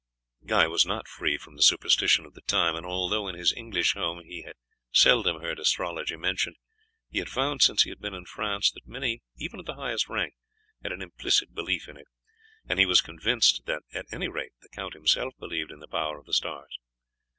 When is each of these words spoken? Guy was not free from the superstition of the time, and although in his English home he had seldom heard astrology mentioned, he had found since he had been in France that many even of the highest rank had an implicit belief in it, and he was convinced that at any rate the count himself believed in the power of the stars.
Guy 0.47 0.65
was 0.65 0.83
not 0.83 1.07
free 1.07 1.37
from 1.37 1.55
the 1.55 1.61
superstition 1.61 2.25
of 2.25 2.33
the 2.33 2.41
time, 2.41 2.75
and 2.75 2.87
although 2.87 3.27
in 3.27 3.35
his 3.35 3.53
English 3.53 3.93
home 3.93 4.23
he 4.25 4.41
had 4.41 4.55
seldom 4.91 5.41
heard 5.41 5.59
astrology 5.59 6.15
mentioned, 6.15 6.55
he 7.11 7.19
had 7.19 7.29
found 7.29 7.61
since 7.61 7.83
he 7.83 7.91
had 7.91 7.99
been 7.99 8.15
in 8.15 8.25
France 8.25 8.71
that 8.71 8.87
many 8.87 9.21
even 9.37 9.59
of 9.59 9.67
the 9.67 9.75
highest 9.75 10.09
rank 10.09 10.33
had 10.81 10.91
an 10.91 11.03
implicit 11.03 11.53
belief 11.53 11.87
in 11.87 11.97
it, 11.97 12.07
and 12.67 12.79
he 12.79 12.85
was 12.87 12.99
convinced 12.99 13.61
that 13.67 13.83
at 13.93 14.07
any 14.11 14.27
rate 14.27 14.53
the 14.63 14.69
count 14.69 14.95
himself 14.95 15.35
believed 15.37 15.69
in 15.71 15.81
the 15.81 15.87
power 15.87 16.17
of 16.17 16.25
the 16.25 16.33
stars. 16.33 16.79